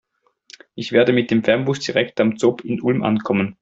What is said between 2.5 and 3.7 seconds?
in Ulm ankommen.